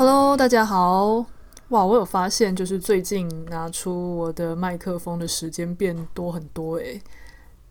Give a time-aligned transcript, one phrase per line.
[0.00, 1.26] Hello，大家好！
[1.68, 6.98] 哇，我有发现，就是最近拿出我的麦克风的时间变多很多诶。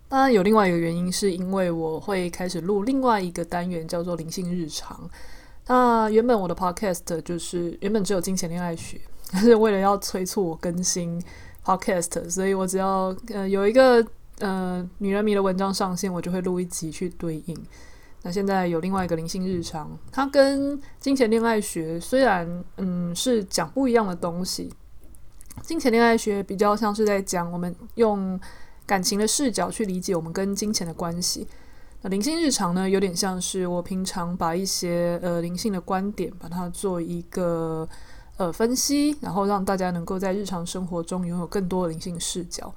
[0.07, 5.09] 当然有另外一个原因，是因为我会开始录另外一个单元，叫做“灵性日常”。
[5.65, 9.02] 那原本我的 podcast 就是原本只有金钱恋爱学，
[9.33, 11.19] 但是为了要催促我更新
[11.66, 14.05] podcast，所以我只要呃有一个
[14.38, 17.57] 呃女人迷的文章上线，我就会录一集去对应。
[18.22, 24.72] 那现在有另外一个灵性日常，它跟金钱恋爱学虽然嗯是讲不一样的东西，
[25.61, 28.39] 金钱恋爱学比较像是在讲我们用
[28.86, 31.48] 感情的视角去理解我们跟金钱的关系。
[32.02, 37.88] 那灵性日常呢，有点像是我平常把一些呃灵性的观点，把它做一个
[38.38, 42.73] 呃分析，然后让大家能够在日常生活中拥有更多的灵性视角。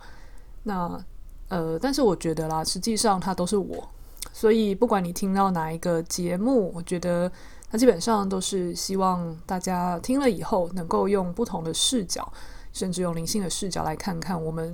[0.65, 1.01] 那
[1.49, 3.89] 呃，但是我觉得啦，实际上它都是我，
[4.33, 7.31] 所以不管你听到哪一个节目，我觉得
[7.71, 12.31] 它基本上都是希望大家听了以后，能够用不同的视角，
[12.73, 14.73] 甚至用灵性的视角来看看我们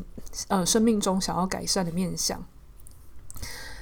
[0.48, 2.44] 呃生命中想要改善的面向。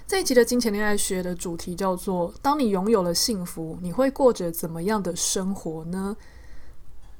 [0.06, 6.16] 这一集的金钱恋爱学的主题叫做：当你拥有了幸福，你会过着怎么样的生活呢？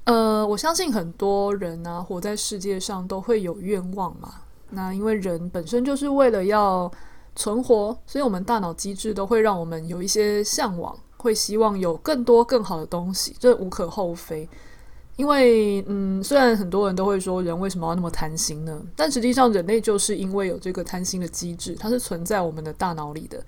[0.05, 4.35] 呃，我相信很多人啊，活在世界上都会有愿望嘛。
[4.71, 6.89] 那因为人本身就是为了要
[7.37, 14.49] 存活，所以我们大脑机制都会让我们有一些向往，会希望有更多更好的东西，这无可厚非。
[15.17, 18.83] 因为，嗯，虽然很多人都会说人为什么要那么贪心呢？
[18.95, 23.43] 但实际上，人类就是因为有这个贪心的机制，它是存在我们的大脑里的。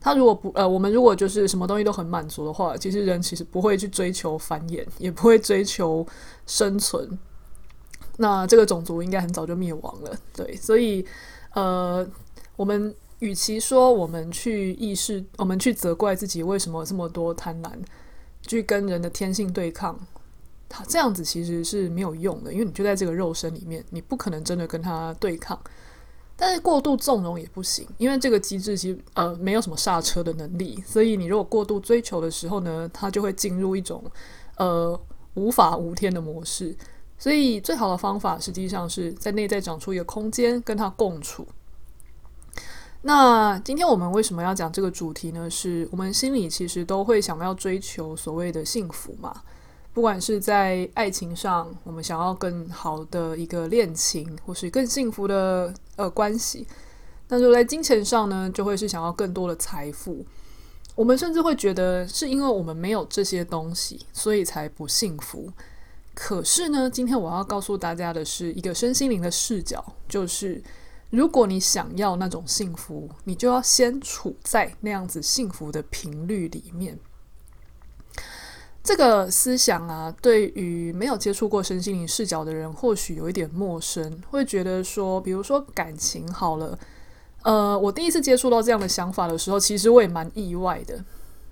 [0.00, 6.04] 它如果不，呃，我们如果就是什么东西都很满足的话，其实人其实不会去追求繁衍，也不会追求
[6.46, 7.18] 生存。
[8.16, 10.10] 那这个种族应该很早就灭亡了。
[10.34, 11.06] 对，所以，
[11.54, 12.04] 呃，
[12.56, 12.92] 我们
[13.24, 17.70] 与其说我们去意识，我们去责怪自己为什么这么多贪婪，
[18.42, 19.98] 去跟人的天性对抗。
[20.68, 25.58] 它这样子其实是没有用的，因为你就在这个肉身里面，你不可能真的跟他对抗。
[26.36, 34.04] 但是过度纵容也不行，因为这个机制其实呃没有什么刹车的能力，所以你如果过度追求的时候呢，它就会进入一种
[34.56, 35.00] 呃
[35.34, 36.76] 无法无天的模式。
[37.16, 41.46] 所以最好的方法实际上是在内在长出一个空间，跟他共处。
[43.06, 45.48] 那今天我们为什么要讲这个主题呢？
[45.50, 49.42] 是我们心里其实都会想要追求所谓的幸福嘛。
[49.92, 56.64] 不管是在爱情上，我们想要更好的一个恋情，或是更幸福的呃关系；
[57.28, 60.24] 那就在金钱上呢，就会是想要更多的财富。
[60.94, 65.52] 我们甚至会觉得是因为我们没有这些东西，所以才不幸福。
[66.14, 70.62] 可是呢，今天我要告诉大家的是一个身心灵的视角，就是
[71.14, 76.98] 如果你想要那种幸福，你就要先处在那样子幸福的频率里面。
[78.82, 86.76] 这个思想啊，对于没有接触过身心灵视角的人，或许有一点陌生，会觉得说，比如说感情好了，
[87.44, 91.02] 呃，我第一次接触到这样的想法的时候，其实我也蛮意外的。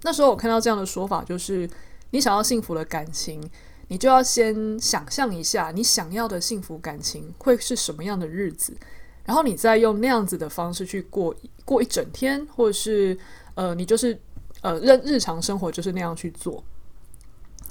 [0.02, 1.70] 那时候我看到这样的说法，就是
[2.10, 3.40] 你想要幸福的感情，
[3.86, 8.76] 你就要先想象一下，你想要的幸福感情会是什么样的日子，
[9.24, 11.34] 然后你再用那样子的方式去过
[11.64, 13.16] 过一整天，或者是
[13.54, 14.18] 呃，你就是
[14.60, 16.62] 呃日日常生活就是那样去做。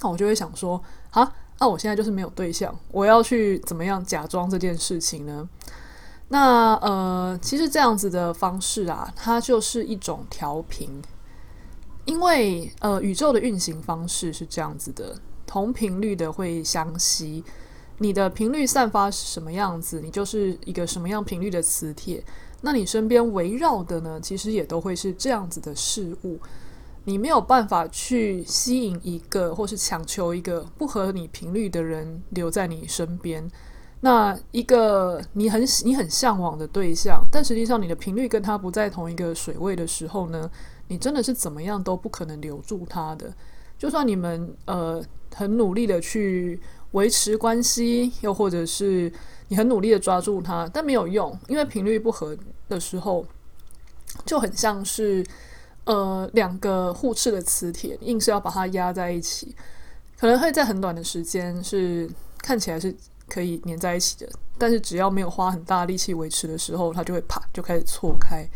[0.01, 0.81] 那我就会想说，
[1.11, 5.47] 啊，那我现在就是没有对象，我要去怎么样假装这件事情呢？
[6.29, 10.89] 那呃，其实这样子的方式啊，它就是一种调频，
[12.05, 17.43] 因为呃，宇宙的运行方式是这样子的，同频率的会相吸，
[17.99, 22.23] 你的频率散发是什么样子，你就是一个什么样频率的磁铁，
[22.61, 26.39] 那你身边围绕的呢，其实也都会是这样子的事物。
[27.03, 33.49] 你没有办法去吸引一个，或是强求一个不合你频率的人留在你身边。
[34.01, 40.49] 那一个你很你很向往的对象，但实际上你的频率跟他不在同一个水位的时候呢，
[40.87, 43.33] 你真的是怎么样都不可能留住他的。
[43.77, 45.03] 就算你们呃
[45.33, 46.59] 很努力的去
[46.91, 49.11] 维持关系，又或者是
[49.47, 52.37] 你很努力的抓住他，但没有用，因为频率不合
[52.69, 53.25] 的时候，
[54.25, 55.25] 就很像是。
[55.83, 59.53] 呃两个互斥的磁铁，硬是要把它压在一起，
[60.15, 62.07] 可能会在很短的时间是
[62.37, 62.95] 看起来是
[63.27, 68.47] 可以粘在一起的，但是只要没有花很大力气维持的时候，它就会啪就开始错开。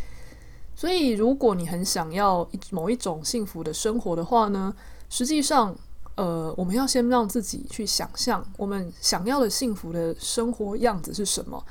[0.76, 4.74] 所以，如果你很想要某一种幸福的生活的话呢，
[5.10, 5.76] 实际上，
[6.16, 11.64] 呃，我们要先让自己去想象我们想要的幸福的生活样子是什么，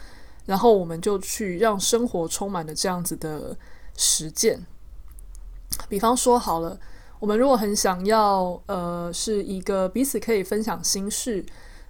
[0.46, 3.56] 然后我们就去让生活充满了这样子的
[3.96, 4.64] 实践。
[5.88, 6.78] 比方说，好了，
[7.18, 11.44] 我们如果很想要，呃，是一个彼此可以分享心事，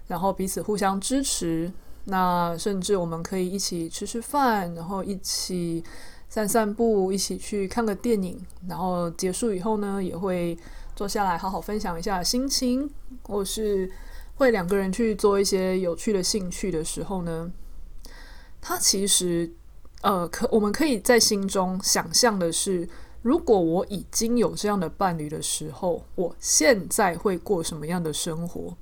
[0.07, 1.73] 然后彼此互相支持，
[2.05, 5.85] 那甚至我们可以一起吃吃饭，然后一起。
[6.27, 10.59] 散散步，一起去看个电影，然后结束以后呢，也会
[10.97, 12.91] 坐下来好好分享一下心情，
[13.23, 13.91] 或是
[14.37, 17.51] 会两个人去做一些有趣的兴趣的时候呢，
[18.61, 19.53] 他其实
[20.03, 22.89] 呃，可我们可以在心中想象的是，
[23.23, 28.77] 如果我已经有这样的伴侣的时候，我现在会过什么样的生活？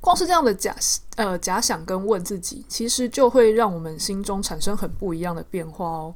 [0.00, 0.74] 光是这样的假
[1.16, 6.14] 呃假想跟问自己，其实就会让我们心中产生很不一样的变化哦。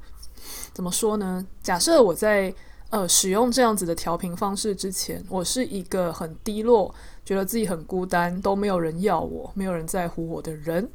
[0.72, 1.46] 怎么说呢？
[1.62, 2.54] 假设我在
[2.92, 6.94] 呃使用这样子的调频方式之前，我是一个很低落，
[7.24, 10.86] 觉得自己很孤单，都没有人要我，没有人在乎我的人。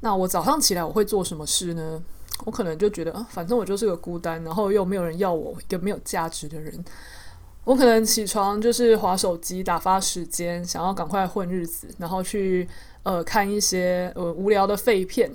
[0.00, 2.02] 那我早上起来我会做什么事呢？
[2.44, 6.84] 我可能就觉得，反正我就是个孤单，然后又没有人要我，一个没有价值的人。
[7.62, 12.68] 我可能起床就是划手机打发时间，想要赶快混日子，然后去
[13.04, 15.30] 呃看一些呃无聊的废片，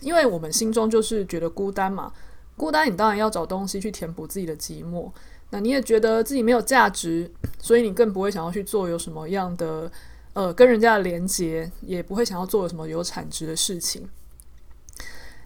[0.00, 2.10] 因为我们心中就是觉得孤单嘛，
[2.56, 5.10] 孤单你当然要找东西去填补自己的寂寞，
[5.54, 7.30] 那你也觉得自己没有价值，
[7.62, 9.88] 所以你更不会想要去做有什么样的
[10.32, 14.08] 呃跟人家的连接，也不会想要做有什么有产值的事情。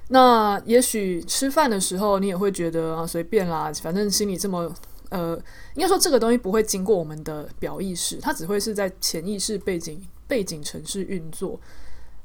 [0.08, 4.74] 那也许吃饭的时候你也会觉得啊随便啦，反正心里这么。
[5.10, 5.34] 呃，
[5.74, 11.58] 应该说这个东西不会经过我们的表意识，它只会是在潜意识背景背景城市运作。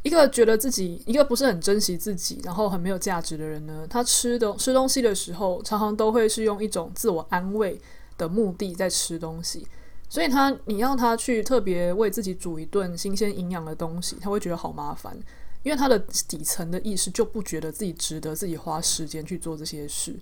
[0.03, 7.79] 一个觉得自己一个不是很珍惜自己，然后很没有价值的人呢，他吃东吃东西的时候，常常都会是用一种自我安慰
[8.17, 9.65] 的目的在吃东西。
[10.09, 15.17] 所以他你要他去特别为自己煮一顿新鲜营养的东西，他会觉得好麻烦，
[15.63, 15.97] 因为他的
[16.27, 20.15] 底层的意识就不觉得自己值得自己花时间去做这些事。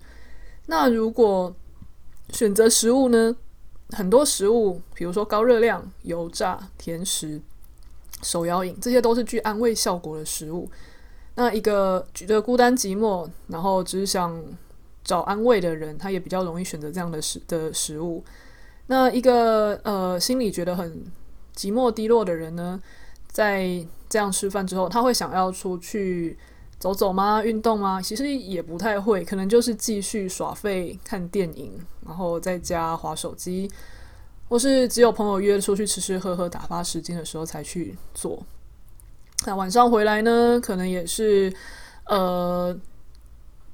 [0.68, 1.54] 那如果
[2.30, 3.36] 选择食物呢，
[3.90, 7.42] 很多食物，比如说高热量、油炸、甜食、
[8.22, 10.70] 手摇饮，这些都是具安慰效果的食物。
[11.36, 14.42] 那一个觉得孤单寂寞，然后只想
[15.04, 18.24] 找安慰的人，他也比较容易选择这样的食的食物。
[18.88, 21.06] 那一个呃心里觉得很
[21.56, 22.82] 寂寞低落的人呢，
[23.28, 26.38] 在这样吃饭之后，他会想要出去。
[26.82, 27.44] 走走吗？
[27.44, 28.02] 运动吗？
[28.02, 33.70] 其实也不太会，可能就是继续耍废、看电影，然后在家划手机，
[34.52, 38.38] 或是只有朋友约出去吃吃喝喝、打发时间的时候才去做。
[39.46, 41.52] 那晚上回来呢，可能也是
[42.06, 42.78] 呃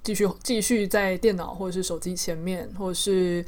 [0.03, 3.43] 继续继续在电脑或者是手机前面，或者是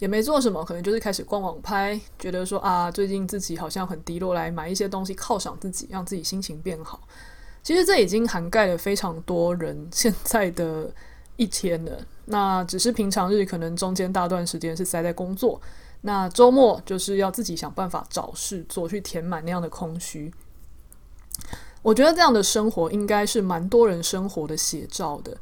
[0.00, 7.00] 也没做什么，可能就是开始逛网拍，觉得说啊，最近自己好像很低落，来买一些东西犒赏自己，让自己心情变好。
[7.62, 10.92] 其实这已经涵盖了非常多人现在的
[11.36, 11.92] 一天了。
[12.26, 15.58] 那只是平常日可能中间大段时间是塞在工作，
[16.06, 20.30] 那周末就是要自己想办法找事做，去填满那样的空虚。
[21.80, 25.34] 我觉得这样的生活应该是蛮多人生活的写照的。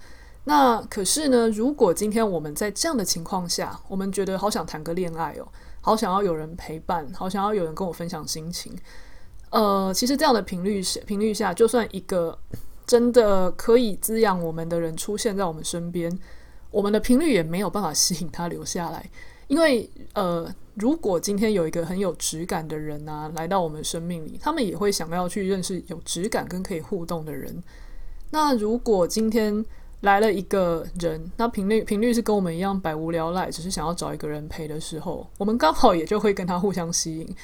[0.45, 5.49] 那可是呢，如果今天我们在这样的情况下，我们觉得好想谈个恋爱哦，
[5.81, 8.73] 好想要有人陪伴，好想要有人跟我分享心情。
[9.50, 12.38] 呃，其实这样的频率频率下，就算一个
[12.87, 16.16] 真的可以滋养我们的人出现在我们身边，
[16.71, 19.11] 我们的频率也没有办法吸引他留下来。
[19.52, 27.62] 因为呃，如果今天有一个很有质感的人啊来到我们生命里，他们也会想要去认识有质感跟可以互动的人。
[28.30, 29.62] 那如果今天
[30.00, 37.37] 来了一个人，那频率频率是跟我们一样百无聊赖，只是想要找一个人陪的时候，我们刚好也就会跟他互相吸引。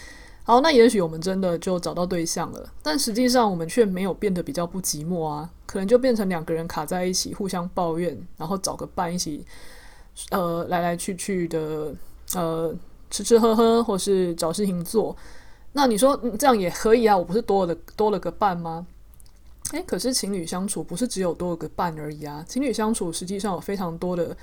[0.44, 9.44] 好，那也许我们真的就找到对象了，但实际上我们却没有变得比较不寂寞啊，可能就变成两个人卡在一起，互相抱怨，然后找个伴一起，
[10.30, 11.94] 呃，来来去去的，
[12.34, 12.74] 呃，
[13.10, 15.16] 吃吃喝喝，或是找事情做。
[15.72, 17.16] 那你说，这样也可以啊？
[17.16, 18.86] 我不是多了多了个伴吗？
[19.72, 24.36] 诶，可是情侣相处不是只有多了个伴而已啊，情侣相处实际上有非常多的，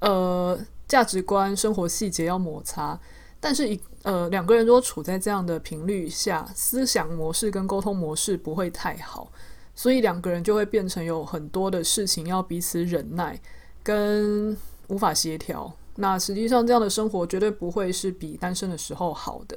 [0.00, 2.98] 呃，价值观、生活细节要摩擦。
[3.40, 9.30] 但是一呃两个人如果处在这样的频率下，思想模式跟沟通模式不会太好，
[9.74, 13.38] 所以两个人就会变成有很多的事情要彼此忍耐，
[13.82, 14.56] 跟
[14.88, 19.56] 无法协调，那实际上这样的生活绝对不会是比单身的时候好的。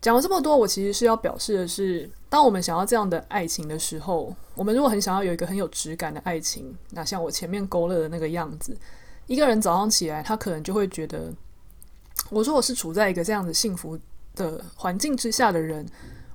[0.00, 8.76] 讲了这么多，我其实是要表示的是，当我们想要这样的爱情的时候，我们如果很想要有一个很有质感的爱情，那像我前面勾勒的那个样子，
[9.26, 11.32] 一个人早上起来，他可能就会觉得，
[12.28, 13.98] 我说我是处在一个这样的幸福
[14.34, 15.86] 的环境之下的人，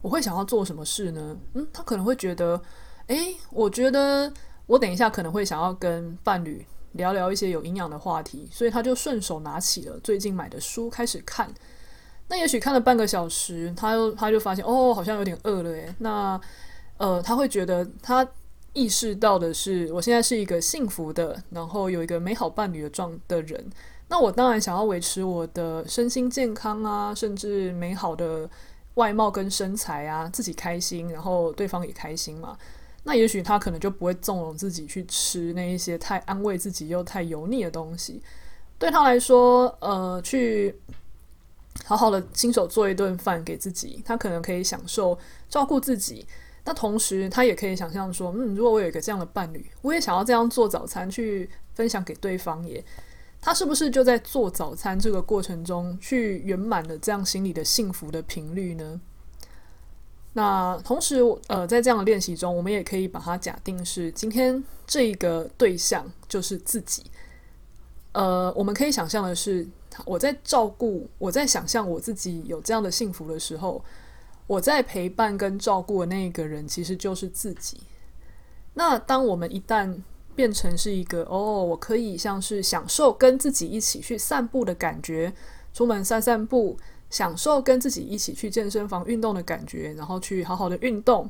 [0.02, 1.38] 我会想要做什么事呢？
[1.54, 2.60] 嗯，他可能会觉得，
[3.06, 4.34] 诶，我觉得
[4.66, 11.54] 我等一下可能会想要跟伴侣聊聊一些有营养的话题，所以他就顺手拿起了最近买的书开始看。
[12.28, 15.94] 那也许看了半个小时，他又他就发现哦，好像有点饿了诶。
[16.00, 16.40] 那
[16.98, 18.28] 呃，他会觉得他
[18.74, 23.68] 意识到的是，我现在是一个幸福的，然后有一个美好伴侣的状的人。
[24.10, 28.50] 那我当然想要维持我的身心健康啊，甚至美好的
[28.96, 32.58] 外貌跟身材啊，自己开心，然后对方也开心嘛。
[33.10, 38.22] 那也许他可能就不会纵容自己去吃那一些太安慰自己又太油腻的东西。
[38.78, 40.76] 对他来说，呃，去。
[41.86, 46.28] 好好的亲手做一顿饭给自己，他可能可以享受照顾自己。
[46.66, 52.84] 那同时，他也可以想象说，嗯，如果我有一个这样的伴侣，我也想要这样做早餐去分享给对方也。
[53.40, 59.00] 他是不是就在做早餐这个过程中去圆满了这样心里的幸福的频率呢？
[60.40, 67.04] 那同时，呃，在这样的练习中，我们也可以把它假定是今天这一个对象就是自己。
[68.14, 69.68] 呃，我们可以想象的是。
[70.06, 73.84] 我在照顾，我在想象我自己有这样的幸福的时候，
[74.48, 77.82] 我在陪伴跟照顾的那个人其实就是自己。
[78.76, 79.94] 那当我们一旦
[80.36, 85.34] 变成是一个哦，我可以像是享受跟自己一起去散步的感觉，
[85.74, 86.78] 出门散散步，
[87.10, 91.30] 享受跟自己一起去健身房运动的感觉，然后去好好的运动，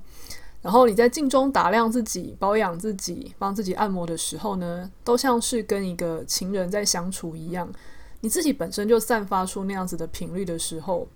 [0.62, 7.72] 然后你在镜中打量自己、保养自己、帮自己按摩的时候呢，都像是跟一个情人在相处一样。
[8.22, 11.08] 你自己本身就散发出那样子的频率的时候，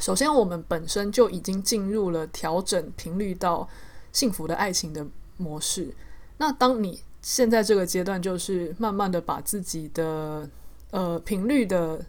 [0.00, 3.68] 首先我们本身就已经进入了调整频率到
[4.12, 5.94] 幸福的爱情的模式。
[6.38, 10.50] 那当你现在这个阶段，就是慢慢的把自己的
[10.90, 12.04] 呃频率的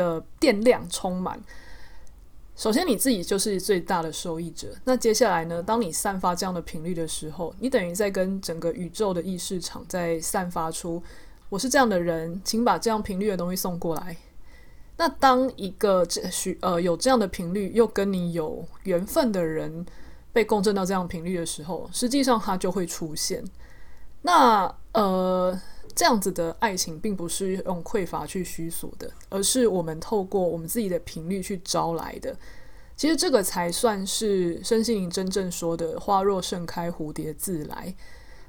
[0.00, 1.38] 的电量充满，
[2.56, 4.68] 首先你自己就是最大的受益者。
[4.84, 11.02] 那接下来呢，当你散发这样的频率的时候，你等于在跟整个宇宙的意识场在散发出。
[11.50, 14.16] 我是这样的人，请把这样频率的东西送过来。
[14.96, 19.84] 那当一个这许呃有这样的频率又跟你有缘分的人
[20.32, 23.42] 被共振到这样频率的时候，实际上它就会出现。
[24.22, 25.58] 那呃
[25.94, 32.36] 这样子的爱情并不是用匮乏去虚索的，而是我们透过我们自己的频率去招来的。
[32.96, 37.94] 其实这个才算是身心灵真正说的“花若盛开，蝴蝶自来”。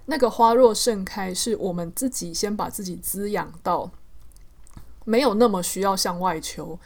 [0.07, 3.89] 那个花若盛开，是我们自己先把自己滋养到
[5.05, 6.77] 没有那么需要向外求，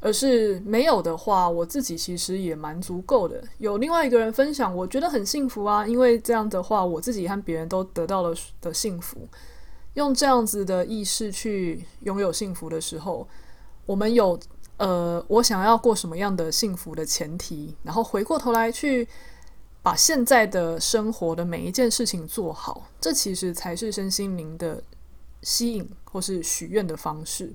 [0.00, 3.42] 而是没有的话，我自己其实也蛮足够的。
[3.58, 9.28] 有另外一个人分享，我觉得很幸福啊，因为这样的话，我自己和别人都得到了 的幸福。
[9.94, 13.26] 用这样子的意识去拥有幸福的时候，
[13.86, 14.38] 我们有
[14.76, 19.08] 呃，我想要过什么样的幸福的前提，然后回过头来去。
[19.84, 24.80] 把现在的生活的每一件事情做好，这其实才是身心灵的
[25.42, 27.52] 吸引或是许愿的方式。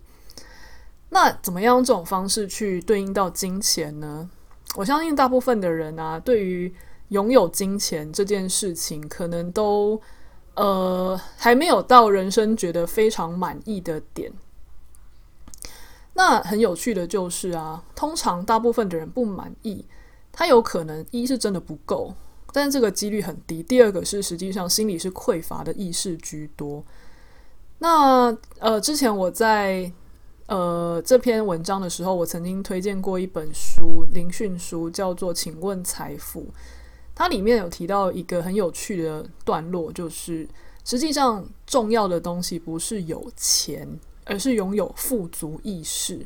[1.08, 4.30] 那怎么样这种方式去对应到金钱呢？
[4.76, 6.76] 我相信大部分的人啊，对于
[7.08, 10.02] 拥有金钱这件事情，可能都
[10.58, 14.34] 呃还没有到人生觉得非常满意的点。
[16.14, 19.86] 那很有趣的就是啊，通常大部分的人不满意。
[20.32, 22.14] 他有可能一是真的不够，
[22.52, 23.64] 但是这个几率很低。
[23.64, 26.84] 第二个是实际上心里是匮乏的意识居多。
[27.80, 29.92] 那呃，之前我在
[30.48, 36.42] 呃这篇文章的时候，我曾经推荐过一本书，灵讯书，叫做《请问财富》。
[37.18, 40.48] 它里面有提到一个很有趣的段落，就是
[40.86, 43.90] 实际上重要的东西不是有钱，
[44.24, 46.24] 而是拥有富足意识。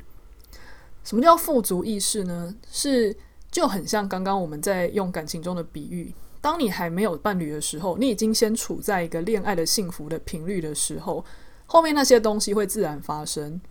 [1.06, 2.54] 什么叫富足意识呢？
[2.70, 3.16] 是
[3.50, 11.24] 就很像刚刚我们在用感情中的比喻，当你还没有伴侣的时候，你已经先处在一个恋爱的幸福的频率的时候，
[11.68, 13.62] 后面那些东西会自然发生。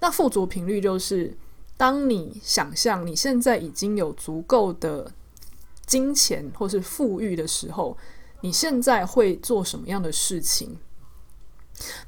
[0.00, 1.32] 那富足频率就是，
[1.76, 5.12] 当你想象你现在已经有足够的
[5.86, 7.96] 金钱或是富裕的时候，
[8.40, 10.76] 你现在会做什么样的事情？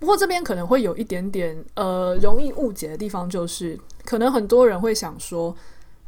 [0.01, 5.57] 不过这边可能会有一点点呃容易误解的地方，就是可能很多人会想说。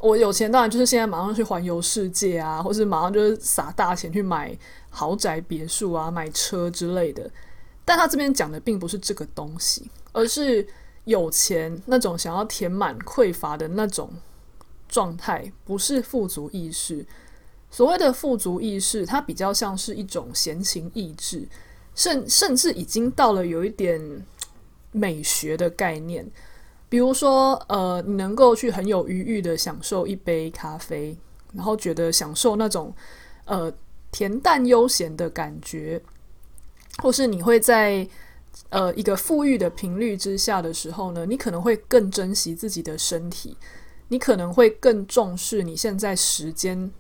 [0.02, 4.58] 我有钱，当然就是现在马上去环游世界啊，或是马上就是撒大钱去买
[4.88, 7.30] 豪宅别墅啊、买车之类的。
[7.84, 10.66] 但他这边讲的并不是这个东西，而是
[11.04, 14.10] 有钱那种想要填满匮乏的那种
[14.88, 17.04] 状态，不是富足意识。
[17.70, 21.46] 所谓的富足意识，它比较像是一种闲情逸致，
[21.94, 24.00] 甚甚至已经到了有一点
[24.90, 26.28] 美学的概念。
[26.88, 31.16] 比如说，呃，你能够去很有余裕的享受一杯咖啡，
[31.52, 32.92] 然后觉得享受那种
[33.44, 33.72] 呃
[34.12, 36.02] 恬淡悠闲的感觉，
[37.00, 38.04] 或是你会在
[38.70, 43.56] 呃一个富裕的频率之下的时候呢，你可能会更珍惜自己的身体，
[44.08, 46.90] 你可能会更重视你现在时间。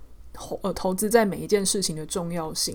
[0.40, 2.74] 投呃，投资在每一件事情的重要性，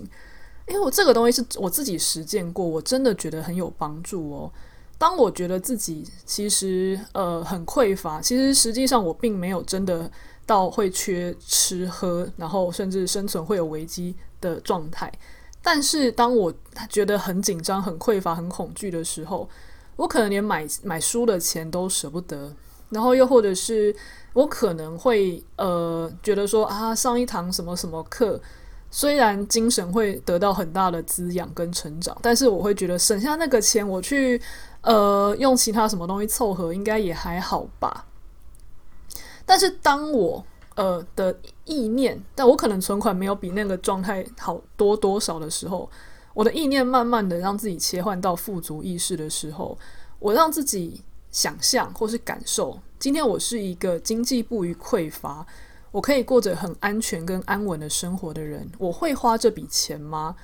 [0.68, 4.52] 因为我这个东西是我自己实践过，我真的觉得很有帮助哦。
[4.96, 10.08] 当我觉得自己其实呃很匮乏，其实实际上我并没有真的
[10.46, 15.12] 到会缺吃喝，然后甚至生存会有危机的状态。
[15.60, 16.54] 但是当我
[16.88, 19.48] 觉得很紧张、很匮乏、很恐惧的时候，
[19.96, 22.54] 我可能连买买书的钱都舍不得，
[22.90, 23.94] 然后又或者是。
[24.36, 28.38] 我可能会呃觉得说啊，上一堂什么什么课，
[28.90, 34.38] 虽然精神会得到很大的滋养跟成长，但是我会觉得省下那个钱，我去
[34.82, 38.04] 呃用其他什么东西凑合，应该也还好吧。
[39.46, 45.88] 但是当我呃的意念，但我可能存款没有比那个状态好多多少的时候，
[46.34, 49.78] 我的意念慢慢的让自己切换到富足意识的时候，
[50.18, 52.78] 我让自己想象或是感受。
[52.98, 55.46] 今天我是一个经济不虞匮乏，
[55.92, 58.66] 我可以过着很安全跟安稳的生活的人。
[58.78, 60.34] 我会花这笔钱吗？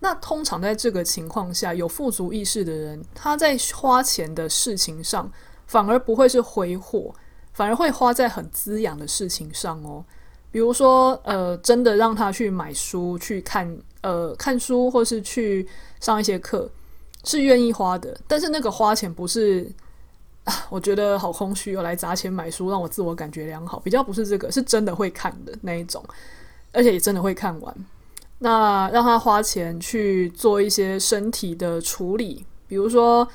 [0.00, 5.30] 那通常在这个情况下，有富足意识的人，他在花钱的事情上，
[5.68, 7.14] 反而不会是挥霍，
[7.52, 10.04] 反而会花在很滋养的事情上哦。
[10.50, 15.66] 比如说，呃，真的让他去买书、去看，呃，看书，或是去
[16.00, 16.68] 上一些课，
[17.22, 18.18] 是愿意花的。
[18.26, 19.70] 但是那个花钱不是。
[20.68, 26.04] 我觉得好空虚又，来砸钱买书让我自我感觉良好，比较不是这个，是真的会看的那一种，
[26.72, 27.74] 而且也真的会看完。
[28.38, 33.26] 那让他花钱去做一些身体的处理，比如说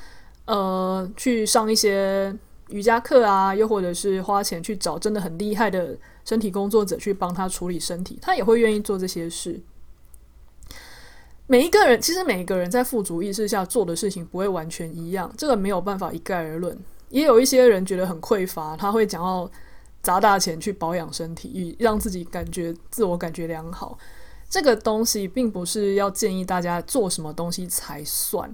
[0.44, 2.34] 呃，去上一些
[2.68, 9.60] 瑜伽课啊，又或者是花钱去找真的很厉害的身体工作者去帮他处理身体，他也会愿意做这些事。
[11.48, 16.78] 每一个人，其实每一个人在富足意识下做的事情不会完全一样，这个没有办法一概而论。
[17.12, 19.48] 也有一些人觉得很匮乏，他会讲要
[20.02, 23.96] 砸大钱去保养身体，以让自己感觉自我感觉良好。
[24.48, 28.52] 这个东西并不是要建议大家做什么东西才算，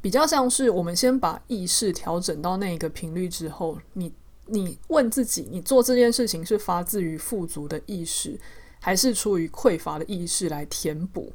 [0.00, 4.12] 比较像是我们先把意识调整到那一个频率之后，你
[4.46, 8.38] 你问自己，你做这件事情是发自于富足的意识，
[8.80, 11.32] 还是出于匮乏的意识来填补？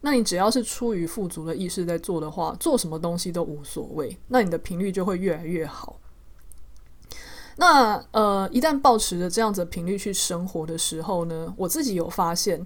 [0.00, 6.00] 那你只要是出于富足的意识在做的话，做什么东西都无所谓，那你的频率就会越来越好。
[7.56, 12.62] 那呃，一旦保持着这样子频率去生活的时候呢，我自己有发现，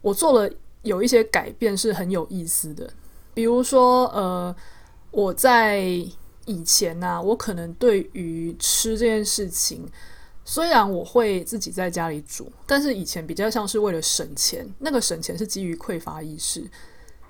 [0.00, 0.50] 我做了
[0.82, 2.90] 有一些改变是很有意思的。
[3.32, 4.54] 比如说，呃，
[5.10, 5.80] 我在
[6.46, 9.88] 以前呢、我可能对于吃这件事情，
[10.44, 16.68] 虽然我会自己在家里煮，但是以前比较像是为了省钱，那个省钱是基于匮乏意识。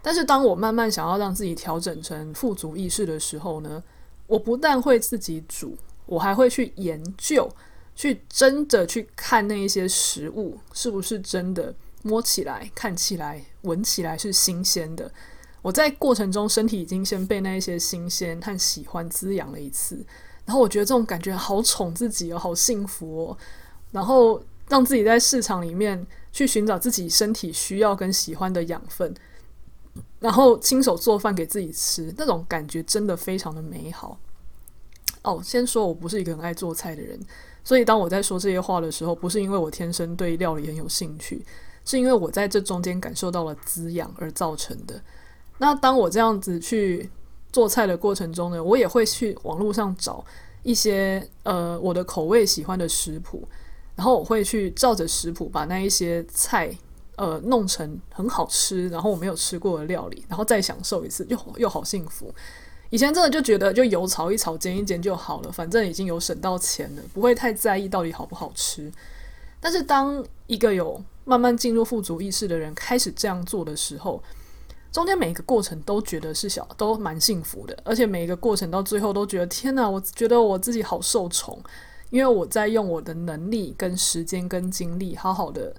[0.02, 3.82] 但是当我慢慢想要让自己调整成富足意识的时候呢，
[4.26, 5.76] 我不但会自己煮。
[6.06, 7.50] 我还会去研究，
[7.94, 15.10] 去真的去看那一些食物是不是真的摸起来、看起来、闻起来是新鲜的。
[15.62, 20.04] 我在过程中身体已经先被那一些新鲜和喜欢滋养了一次，
[20.44, 23.38] 然后我觉得这种感觉好宠自己哦，好幸福哦。
[23.90, 29.14] 然后让自己在市场里面去寻找自己身体需要跟喜欢的养分，
[30.20, 34.18] 然后亲手做饭给自己吃，那种感觉真的非常的美好。
[35.24, 37.18] 哦，先说我不是一个很爱做菜的人，
[37.64, 41.44] 所以当我在说这些话的时候，不是因为我天生对料理很有兴趣，
[41.84, 45.00] 是因为我在这中间感受到了滋养而造成的。
[45.58, 47.08] 那当我这样子去
[47.50, 50.22] 做菜的过程中呢，我也会去网络上找
[50.62, 53.48] 一些呃我的口味喜欢的食谱，
[53.96, 56.70] 然后我会去照着食谱把那一些菜
[57.16, 62.34] 呃弄成很好吃，然后我没有吃过的料理，然后再享受一次，又又好幸福。
[62.94, 68.88] 以前真的就觉得就油炒一炒煎一煎就好了，反正已经有省到钱了，不会太在意到底好不好吃。
[69.58, 74.22] 但是当一个有慢慢进入富足意识的人开始这样做的时候，
[74.92, 81.58] 中间每一个过程都觉得是小，都蛮幸福的，而且每一个过程到最后都觉得天哪，我觉得我自己好受宠，
[82.10, 85.74] 因为我在用我的能力、跟时间、跟精力，好好的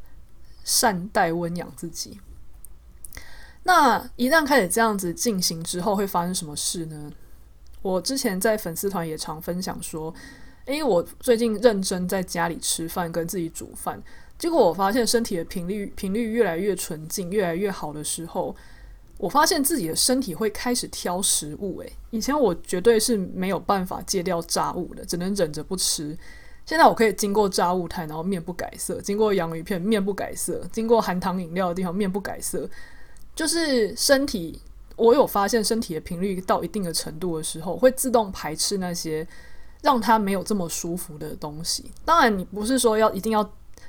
[0.66, 2.20] 善待温养自己。
[3.68, 7.12] 那一旦开始这样子进行之后，会发生什么事呢？
[7.82, 10.14] 我之前在粉丝团也常分享说，
[10.66, 14.00] 诶，我最近认真在家里吃饭，跟自己煮饭，
[14.38, 18.56] 结果我发现身体的频率频率越来越纯净，越来越好的时候，
[19.18, 21.80] 我发现自己的身体会开始挑食物。
[21.80, 26.16] 诶，以前我绝对是没有办法戒掉炸物的，只能忍着不吃。
[26.68, 32.70] 现在我可以经过炸物摊，然后面不改色；经过洋芋片，面不改色；经过含糖饮料的地方，面不改色。
[33.36, 34.62] 就是身体，
[34.96, 39.28] 我有发现身体的频率到一定的程度的时候，会自动排斥那些
[39.82, 41.92] 让它没有这么舒服的东西。
[42.06, 43.44] 当然，你不是说要一定要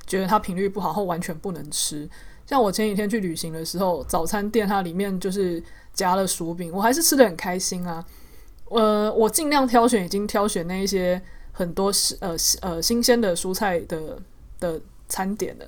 [0.06, 2.08] 觉得它频率不好后完全不能吃。
[2.44, 5.62] 像我前几天去旅行的时候，早餐店它里面就是
[5.94, 8.04] 夹了薯饼，我还是吃得很开心啊。
[8.68, 14.18] 呃，我尽量挑选，已经挑选那一些很多呃呃新鲜的蔬菜的
[14.58, 15.66] 的餐点了。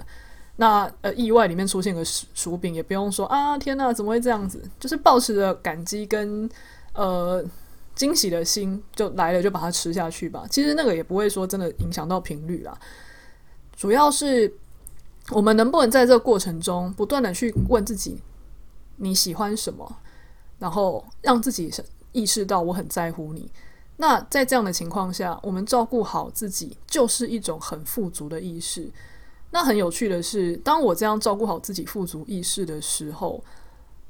[0.60, 4.60] 那呃，意外里面出现个薯薯饼，也不用说啊，天哪，怎么会这样子？
[4.80, 6.50] 就是抱持着感激跟
[6.94, 7.44] 呃
[7.94, 10.44] 惊喜的心，就来了，就把它吃下去吧。
[10.50, 12.76] 其实那个也不会说真的影响到频率啦，
[13.76, 14.52] 主要是
[15.30, 18.20] 我们能不能在这个过程中不断的去问自己
[18.96, 19.96] 你喜欢什么，
[20.58, 21.72] 然后让自己
[22.10, 23.48] 意识到我很在乎你。
[23.98, 28.90] 那在这样的情况下，我们照顾好自己，就是一种很富足的意识。
[29.50, 33.42] 那很有趣的是，当我这样照顾好自己富足意识的时候，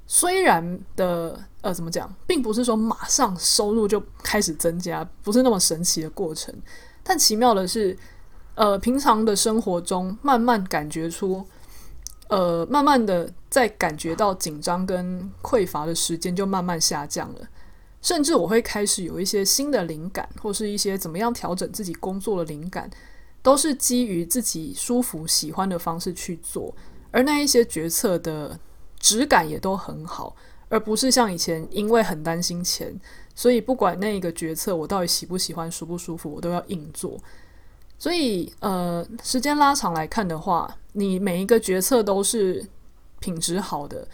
[0.07, 6.55] 虽然的呃怎么讲，并不是说马上收入就开始增加，不是那么神奇的过程。
[7.05, 7.97] 但奇妙的是，
[8.57, 11.47] 呃，平常的生活中慢慢感觉出，
[12.29, 17.49] 呃，慢慢的在感觉到紧张跟匮乏的时间就慢慢下降了，
[18.03, 22.91] 甚至我会开始有一些新的灵感，或是一些怎么样调整自己工作的灵感。
[23.49, 26.71] 都是基于自己舒服、喜欢的方式去做，
[27.11, 28.61] 而那一些决策的
[29.01, 30.37] 质感也都很好，
[30.69, 32.95] 而不是像以前因为很担心钱，
[33.35, 37.19] 所以不管那一个决策我到底喜不喜欢、舒不舒服，我都要硬做。
[37.99, 42.63] 所以，呃，时间拉长来看的话，你每一个决策都是
[43.19, 44.07] 品质好的，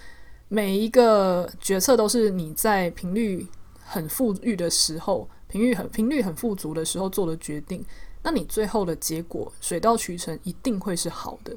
[0.46, 3.44] 每一个决策都是你在频率
[3.82, 7.84] 很富裕的时候、频率很频率很富足的时候做的决定。
[8.24, 11.54] 那你最后的结果水到渠成，一定会是好的。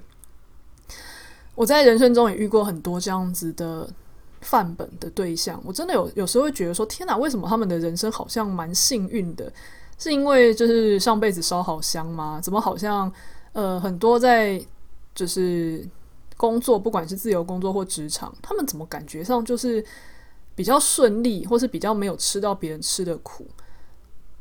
[1.55, 3.89] 我在人生中也遇过很多这样子的
[4.41, 9.51] 范本的对象，我真的有有时候会觉得说：天哪，为什么他们的人生好像蛮幸运的？
[9.97, 12.39] 是因为就是上辈子烧好香吗？
[12.39, 13.11] 怎么好像
[13.53, 14.63] 呃很多在
[15.15, 15.83] 就是
[16.35, 19.83] 工作，不管是自由工作或职场，他们怎么感觉上就是
[20.53, 23.47] 比较顺利，或是比较没有吃到别人吃的苦？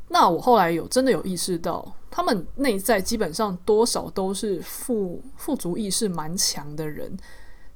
[0.09, 7.15] 那我后来有真的有意识到，他们内在基本上多少都是富富足意识蛮强的人，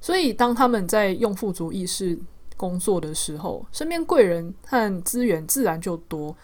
[0.00, 2.18] 所以当他们在用富足意识
[2.56, 6.36] 工作的时候，身边贵人和资源自然就多。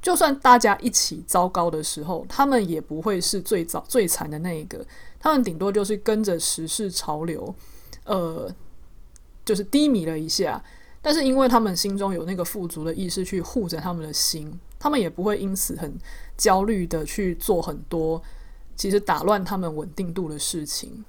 [0.00, 4.84] 就算大家一起糟糕的时候，他们也不会是最糟最惨的那一个，
[5.18, 7.54] 他们顶多就是跟着时势潮流，
[8.04, 8.54] 呃，
[9.46, 10.62] 就是低迷了一下。
[11.00, 14.58] 但是因为他们心中有那个富足的意识去护着他们的心。
[14.84, 15.96] 他们也不会因此很
[16.36, 18.22] 焦虑的去做很多
[18.76, 21.02] 其实打乱他们稳定度的事情。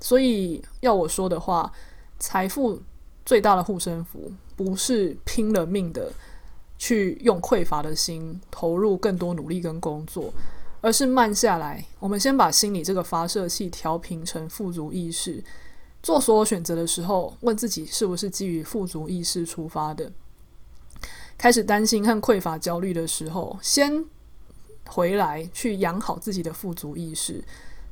[0.00, 1.70] 所以要我说的话，
[2.18, 2.80] 财富
[3.26, 6.10] 最大的护身符不是拼了命的
[6.78, 10.32] 去用匮乏的心投入更多努力跟工作，
[10.80, 11.84] 而是慢下来。
[11.98, 15.44] 我们先把心里这个发射器调频成富足意识，
[16.02, 20.10] 做所有选择的时候，问自己是不是基于富足意识出发的。
[21.38, 24.04] 开始担心和匮乏焦虑的时候，先
[24.88, 27.42] 回来去养好自己的富足意识。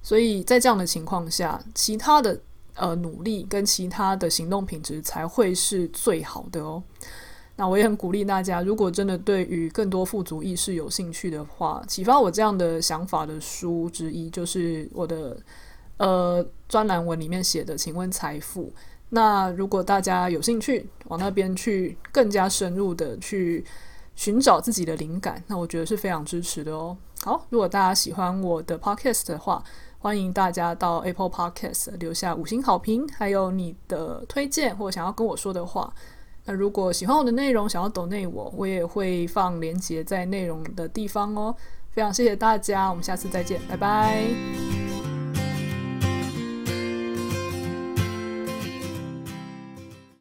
[0.02, 2.38] 所以在这样的情况下，其他的
[2.74, 6.82] 呃努力跟其他的行动品质才会是最好的哦。
[7.54, 15.36] 那我也很鼓励大家，如果真的对于更多富足意识有兴趣的话，启发我这样的想法的书之一，就是我的
[15.98, 18.72] 呃专栏文里面写的“请问财富”。
[19.10, 23.64] 那如果大家有兴趣往那边去更加深入的去
[24.14, 26.96] 寻找自己的灵感，那我觉得是非常支持的哦。
[27.22, 29.62] 好，如果大家喜欢我的 podcast 的话，
[29.98, 35.92] 欢迎大家到 Apple Podcast 留下五星好评，还有你的推荐或想要跟我说的话。
[36.44, 41.54] 那如果喜欢我的内容，想要 donate 我，我也会放链接在内容的地方哦。
[41.90, 44.85] 非常谢谢大家，我们下次再见，拜拜。